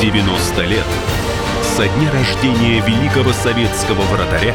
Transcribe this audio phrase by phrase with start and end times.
[0.00, 0.84] 90 лет
[1.62, 4.54] со дня рождения великого советского вратаря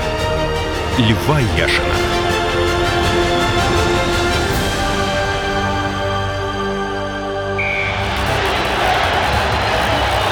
[0.99, 1.95] Льва Яшина.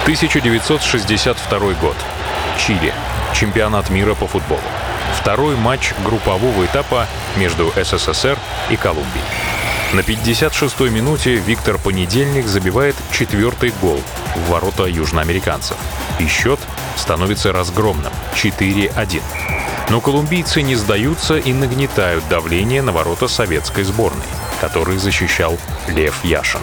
[0.06, 1.96] «1962 год.
[2.60, 2.94] Чили.
[3.34, 4.62] Чемпионат мира по футболу.
[5.20, 8.38] Второй матч группового этапа между СССР
[8.70, 9.26] и Колумбией.
[9.94, 14.00] На 56-й минуте Виктор Понедельник забивает четвертый гол
[14.46, 15.78] в ворота южноамериканцев.
[16.20, 16.60] И счет
[16.96, 19.22] становится разгромным— 4-1.
[19.90, 24.26] Но колумбийцы не сдаются и нагнетают давление на ворота советской сборной,
[24.62, 25.58] который защищал
[25.88, 26.62] Лев Яшин.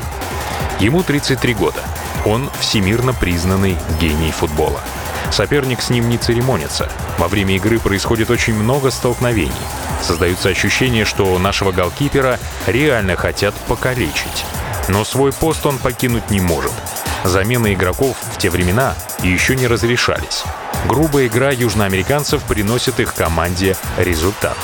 [0.78, 1.80] Ему 33 года.
[2.24, 4.80] Он всемирно признанный гений футбола.
[5.30, 6.88] Соперник с ним не церемонится.
[7.18, 9.52] Во время игры происходит очень много столкновений.
[10.02, 14.44] Создается ощущение, что нашего голкипера реально хотят покалечить.
[14.88, 16.72] Но свой пост он покинуть не может.
[17.26, 20.44] Замены игроков в те времена еще не разрешались.
[20.86, 24.56] Грубая игра южноамериканцев приносит их команде результат.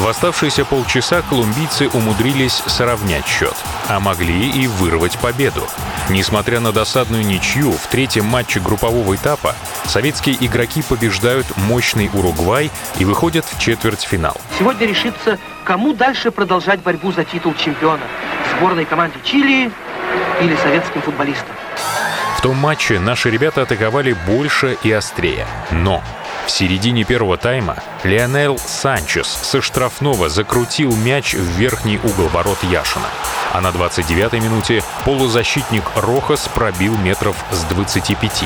[0.00, 3.54] В оставшиеся полчаса колумбийцы умудрились сравнять счет,
[3.88, 5.62] а могли и вырвать победу.
[6.10, 9.54] Несмотря на досадную ничью, в третьем матче группового этапа
[9.84, 14.36] советские игроки побеждают мощный Уругвай и выходят в четвертьфинал.
[14.58, 18.02] Сегодня решится, кому дальше продолжать борьбу за титул чемпиона.
[18.58, 19.70] Сборной команде Чили
[20.40, 21.54] или советским футболистам.
[22.36, 25.46] В том матче наши ребята атаковали больше и острее.
[25.70, 26.02] Но
[26.46, 33.06] в середине первого тайма Лионел Санчес со штрафного закрутил мяч в верхний угол ворот Яшина.
[33.52, 38.44] А на 29-й минуте полузащитник Рохас пробил метров с 25.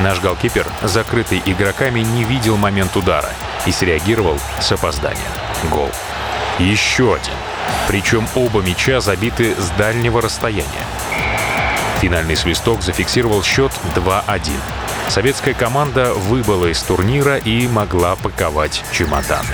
[0.00, 3.30] Наш голкипер, закрытый игроками, не видел момент удара
[3.66, 5.22] и среагировал с опозданием.
[5.70, 5.90] Гол.
[6.58, 7.34] Еще один.
[7.86, 10.84] Причем оба мяча забиты с дальнего расстояния.
[12.00, 14.40] Финальный свисток зафиксировал счет 2-1.
[15.08, 19.44] Советская команда выбыла из турнира и могла паковать чемодан.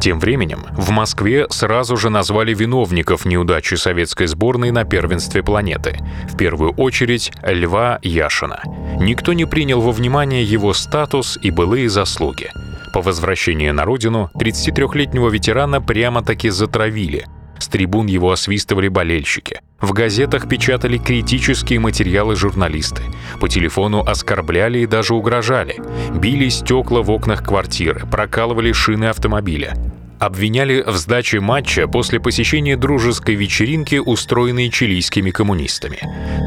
[0.00, 5.98] Тем временем в Москве сразу же назвали виновников неудачи советской сборной на первенстве планеты.
[6.28, 8.62] В первую очередь Льва Яшина.
[8.98, 12.50] Никто не принял во внимание его статус и былые заслуги.
[12.92, 17.26] По возвращении на родину 33-летнего ветерана прямо-таки затравили.
[17.70, 19.60] Трибун его освистывали болельщики.
[19.80, 23.02] В газетах печатали критические материалы журналисты.
[23.40, 25.76] По телефону оскорбляли и даже угрожали.
[26.14, 29.74] Били стекла в окнах квартиры, прокалывали шины автомобиля.
[30.18, 35.98] Обвиняли в сдаче матча после посещения дружеской вечеринки, устроенной чилийскими коммунистами.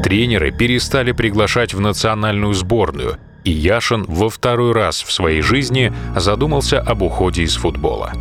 [0.04, 6.80] Тренеры перестали приглашать в национальную сборную, и Яшин во второй раз в своей жизни задумался
[6.80, 8.12] об уходе из футбола.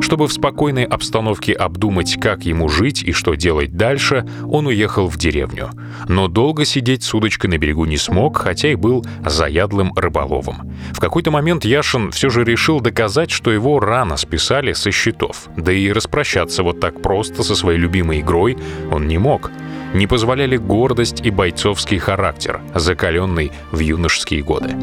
[0.00, 5.16] Чтобы в спокойной обстановке обдумать, как ему жить и что делать дальше, он уехал в
[5.16, 5.70] деревню.
[6.08, 10.72] Но долго сидеть с удочкой на берегу не смог, хотя и был заядлым рыболовом.
[10.92, 15.48] В какой-то момент Яшин все же решил доказать, что его рано списали со счетов.
[15.56, 18.56] Да и распрощаться вот так просто со своей любимой игрой
[18.90, 19.50] он не мог.
[19.94, 24.74] Не позволяли гордость и бойцовский характер, закаленный в юношеские годы.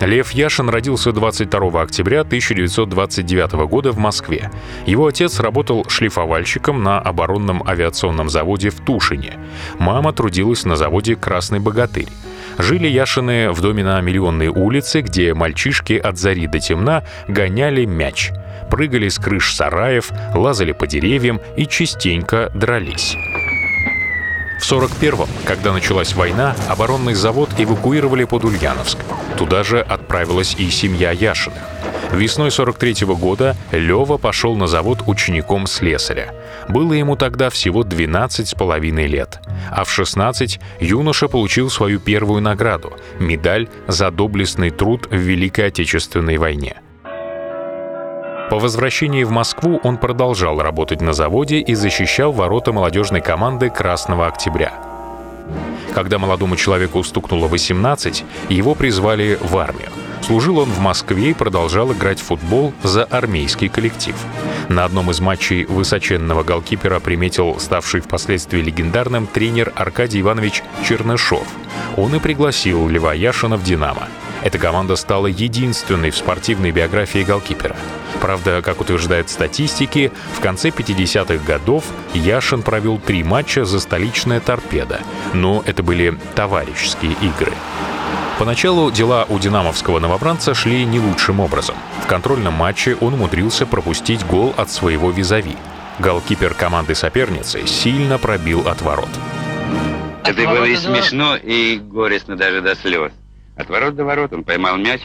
[0.00, 4.50] Лев Яшин родился 22 октября 1929 года в Москве.
[4.86, 9.34] Его отец работал шлифовальщиком на оборонном авиационном заводе в Тушине.
[9.78, 12.08] Мама трудилась на заводе «Красный богатырь».
[12.58, 18.30] Жили Яшины в доме на Миллионной улице, где мальчишки от зари до темна гоняли мяч.
[18.70, 23.16] Прыгали с крыш сараев, лазали по деревьям и частенько дрались.
[24.58, 28.98] В 41-м, когда началась война, оборонный завод эвакуировали под Ульяновск.
[29.36, 31.62] Туда же отправилась и семья Яшиных.
[32.12, 36.34] Весной 43 -го года Лева пошел на завод учеником слесаря.
[36.68, 39.40] Было ему тогда всего 12 с половиной лет.
[39.70, 46.38] А в 16 юноша получил свою первую награду— медаль за доблестный труд в Великой Отечественной
[46.38, 46.80] войне.
[48.50, 54.26] По возвращении в Москву он продолжал работать на заводе и защищал ворота молодежной команды «Красного
[54.26, 54.72] октября».
[55.94, 59.90] Когда молодому человеку стукнуло 18, его призвали в армию.
[60.22, 64.14] Служил он в Москве и продолжал играть в футбол за армейский коллектив.
[64.70, 71.46] На одном из матчей высоченного голкипера приметил ставший впоследствии легендарным тренер Аркадий Иванович Чернышов.
[71.96, 74.08] Он и пригласил Льва Яшина в «Динамо».
[74.42, 77.76] Эта команда стала единственной в спортивной биографии голкипера.
[78.20, 81.84] Правда, как утверждают статистики, в конце 50-х годов
[82.14, 85.00] Яшин провел три матча за столичное торпедо,
[85.34, 87.52] но это были товарищеские игры.
[88.38, 91.74] Поначалу дела у динамовского новобранца шли не лучшим образом.
[92.04, 95.56] В контрольном матче он умудрился пропустить гол от своего визави.
[95.98, 99.08] Голкипер команды соперницы сильно пробил от ворот.
[100.22, 103.12] Это было и смешно, и горестно даже до слез.
[103.56, 105.00] От ворот до ворот он поймал мяч,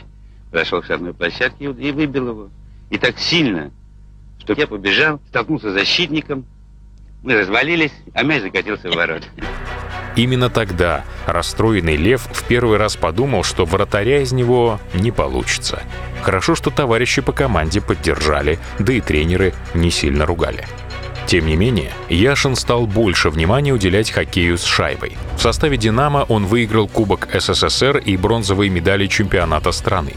[0.51, 2.49] подошел к штрафной площадке и выбил его.
[2.93, 3.71] И так сильно,
[4.37, 6.45] что я побежал, столкнулся с защитником,
[7.23, 9.23] мы развалились, а мяч закатился в ворот.
[10.15, 15.81] Именно тогда расстроенный Лев в первый раз подумал, что вратаря из него не получится.
[16.21, 20.67] Хорошо, что товарищи по команде поддержали, да и тренеры не сильно ругали.
[21.25, 25.17] Тем не менее, Яшин стал больше внимания уделять хоккею с шайбой.
[25.35, 30.13] В составе «Динамо» он выиграл Кубок СССР и бронзовые медали чемпионата страны.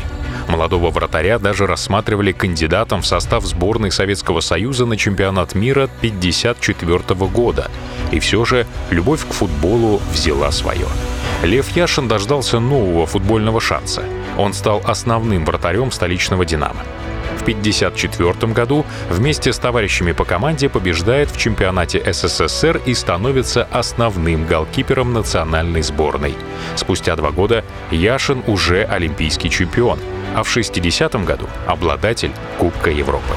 [0.49, 7.71] Молодого вратаря даже рассматривали кандидатом в состав сборной Советского Союза на чемпионат мира 1954 года.
[8.13, 10.87] И все же любовь к футболу взяла свое.
[11.43, 14.05] Лев Яшин дождался нового футбольного шанса.
[14.39, 16.83] Он стал основным вратарем столичного «Динамо».
[17.47, 24.47] В 1954 году вместе с товарищами по команде побеждает в чемпионате СССР и становится основным
[24.47, 26.35] голкипером национальной сборной.
[26.75, 29.99] Спустя два года Яшин уже олимпийский чемпион—
[30.37, 33.35] а в 60-м году обладатель Кубка Европы.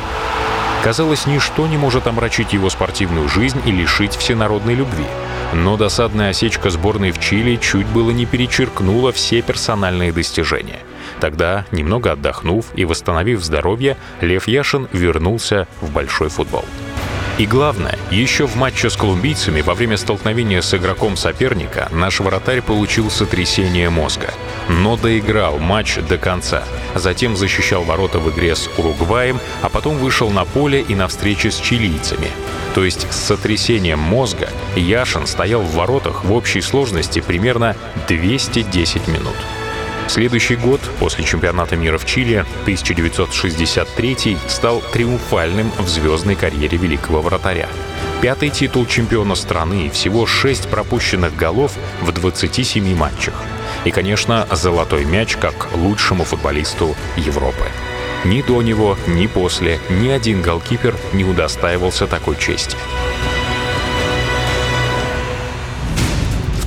[0.84, 5.06] Казалось, ничто не может омрачить его спортивную жизнь и лишить всенародной любви.
[5.54, 10.80] Но досадная осечка сборной в Чили чуть было не перечеркнула все персональные достижения.
[11.20, 16.66] Тогда, немного отдохнув и восстановив здоровье, Лев Яшин вернулся в большой футбол.
[17.40, 22.62] И главное, еще в матче с колумбийцами во время столкновения с игроком соперника наш вратарь
[22.62, 24.34] получил сотрясение мозга.
[24.68, 26.66] Но доиграл матч до конца.
[26.96, 31.50] Затем защищал ворота в игре с Уругваем, а потом вышел на поле и на встрече
[31.50, 32.28] с чилийцами.
[32.76, 37.74] То есть с сотрясением мозга Яшин стоял в воротах в общей сложности примерно
[38.10, 39.36] 210 минут.
[40.10, 47.70] Следующий год, после чемпионата мира в Чили, 1963 стал триумфальным в звездной карьере великого вратаря.
[48.20, 53.36] Пятый титул чемпиона страны и всего шесть пропущенных голов в 27 матчах.
[53.86, 57.66] И, конечно, золотой мяч как лучшему футболисту Европы.
[58.26, 62.76] Ни до него, ни после ни один голкипер не удостаивался такой чести.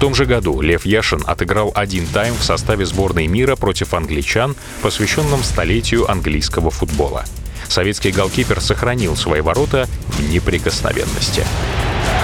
[0.03, 5.45] Том же году Лев Яшин отыграл один тайм в составе сборной мира против англичан, посвященном
[5.45, 7.25] столетию английского футбола.
[7.69, 11.47] Советский голкипер сохранил свои ворота в неприкосновенности.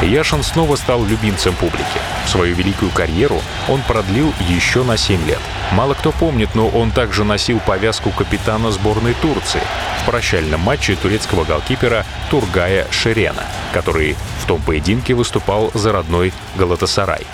[0.02, 2.00] Яшин снова стал любимцем публики.
[2.26, 5.38] Свою великую карьеру он продлил еще на 7 лет.
[5.70, 9.62] Мало кто помнит, но он также носил повязку капитана сборной Турции
[10.02, 17.24] в прощальном матче турецкого голкипера Тургая Шерена, который в том поединке выступал за родной Галатасарай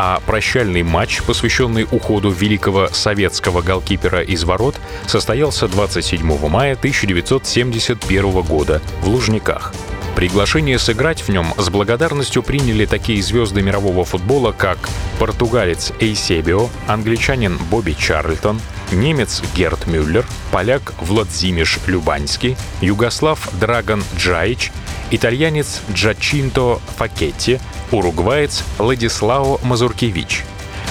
[0.00, 4.76] а прощальный матч, посвященный уходу великого советского голкипера из ворот,
[5.08, 9.74] состоялся 27 мая 1971 года в Лужниках.
[10.14, 14.78] Приглашение сыграть в нем с благодарностью приняли такие звезды мирового футбола, как
[15.18, 18.60] португалец Эйсебио, англичанин Бобби Чарльтон,
[18.92, 24.70] немец Герт Мюллер, поляк Владзимиш Любанский, югослав Драгон Джаич,
[25.10, 27.58] итальянец Джачинто Факетти,
[27.90, 30.44] уругваец Владислао Мазуркевич.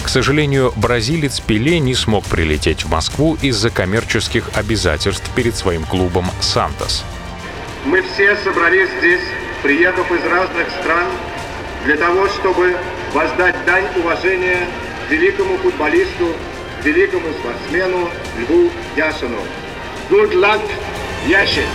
[0.04, 6.26] К сожалению, бразилец Пеле не смог прилететь в Москву из-за коммерческих обязательств перед своим клубом
[6.40, 7.04] «Сантос».
[7.86, 9.22] Мы все собрались здесь,
[9.64, 11.08] приехав из разных стран,
[11.86, 12.76] для того, чтобы
[13.14, 14.68] воздать дань уважения
[15.10, 16.34] великому футболисту,
[16.84, 18.10] великому спортсмену
[18.40, 19.40] Льву Яшину.
[20.10, 20.62] Good luck,
[21.28, 21.68] Яшин!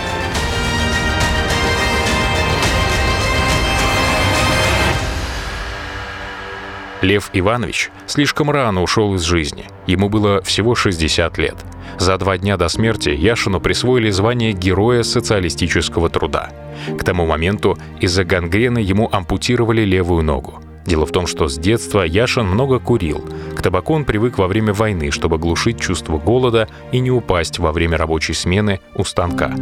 [7.03, 9.65] Лев Иванович слишком рано ушел из жизни.
[9.87, 11.55] Ему было всего 60 лет.
[11.99, 16.49] За два дня до смерти Яшину присвоили звание Героя социалистического труда.
[16.97, 20.61] К тому моменту из-за гангрены ему ампутировали левую ногу.
[20.85, 23.23] Дело в том, что с детства Яшин много курил.
[23.55, 27.73] К табаку он привык во время войны, чтобы глушить чувство голода и не упасть во
[27.73, 29.53] время рабочей смены у станка.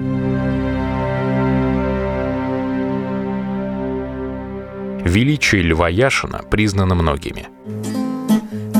[5.06, 7.48] Величие Льва Яшина признано многими.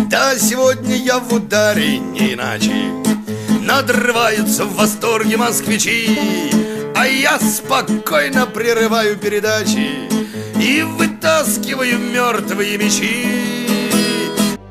[0.10, 2.92] Да, сегодня я в ударе не иначе
[3.62, 6.18] Надрываются в восторге москвичи
[6.96, 10.10] А я спокойно прерываю передачи
[10.60, 13.62] И вытаскиваю мертвые мечи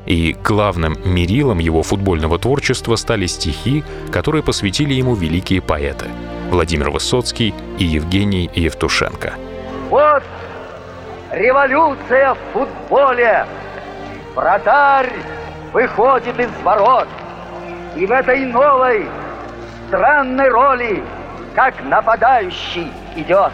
[0.07, 3.81] и главным мерилом его футбольного творчества стали стихи,
[4.11, 6.07] которые посвятили ему великие поэты
[6.49, 9.35] Владимир Высоцкий и Евгений Евтушенко.
[11.31, 13.45] Революция в футболе!
[14.35, 15.13] Вратарь
[15.71, 17.07] выходит из ворот.
[17.95, 19.07] И в этой новой
[19.87, 21.03] странной роли,
[21.55, 23.51] как нападающий, идет.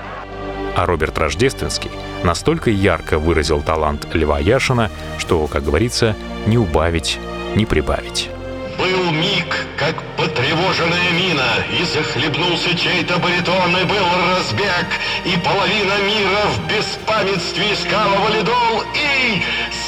[0.76, 1.92] А Роберт Рождественский
[2.24, 6.16] настолько ярко выразил талант Льва Яшина, что, как говорится,
[6.48, 7.20] не убавить,
[7.56, 8.32] не прибавить.
[8.78, 14.06] Был миг, как потревоженная мина, и захлебнулся чей-то баритон, и был
[14.36, 14.86] разбег,
[15.26, 19.42] и половина мира в беспамятстве искала валидол, и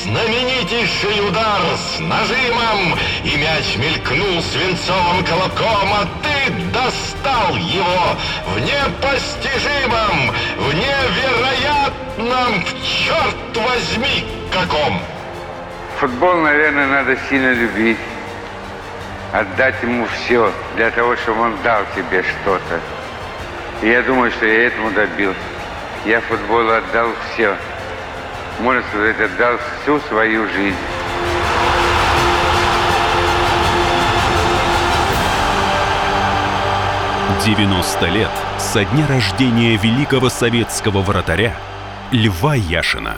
[0.03, 8.17] знаменитейший удар с нажимом, и мяч мелькнул свинцовым колоком, а ты достал его
[8.47, 14.99] в непостижимом, в невероятном, черт возьми, каком!
[15.99, 17.97] Футбол, наверное, надо сильно любить.
[19.31, 22.79] Отдать ему все для того, чтобы он дал тебе что-то.
[23.83, 25.37] И я думаю, что я этому добился.
[26.05, 27.55] Я футболу отдал все.
[28.59, 30.75] Можно сказать, отдал всю свою жизнь.
[37.45, 41.53] Девяносто лет со дня рождения великого советского вратаря
[42.11, 43.15] Льва Яшина.